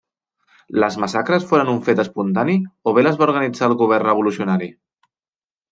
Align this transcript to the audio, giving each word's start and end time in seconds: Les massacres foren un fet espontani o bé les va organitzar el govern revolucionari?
Les 0.83 0.95
massacres 1.03 1.45
foren 1.51 1.69
un 1.73 1.77
fet 1.89 2.01
espontani 2.05 2.57
o 2.93 2.97
bé 2.99 3.05
les 3.09 3.21
va 3.21 3.27
organitzar 3.29 3.71
el 3.71 3.79
govern 3.85 4.13
revolucionari? 4.13 4.77